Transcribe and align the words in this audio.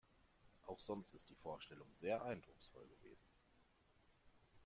Auch 0.65 0.79
sonst 0.79 1.13
ist 1.13 1.29
die 1.29 1.35
Vorstellung 1.35 1.85
sehr 1.93 2.23
eindrucksvoll 2.25 2.87
gewesen. 2.87 3.29